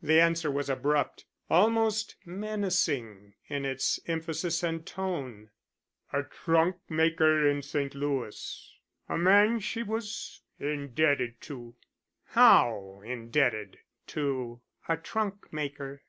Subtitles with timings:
[0.00, 5.50] The answer was abrupt, almost menacing in its emphasis and tone.
[6.12, 7.92] "A trunk maker in St.
[7.92, 8.72] Louis.
[9.08, 11.74] A man she was indebted to."
[12.26, 16.04] "How indebted to a trunk maker?"